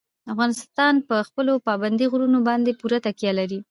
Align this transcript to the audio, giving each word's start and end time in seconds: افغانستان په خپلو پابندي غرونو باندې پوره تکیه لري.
افغانستان 0.33 0.93
په 1.07 1.15
خپلو 1.27 1.53
پابندي 1.67 2.05
غرونو 2.11 2.39
باندې 2.47 2.77
پوره 2.79 2.97
تکیه 3.05 3.31
لري. 3.39 3.59